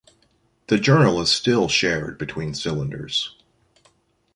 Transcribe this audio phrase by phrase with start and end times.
[0.65, 3.37] The journal is still shared between cylinders.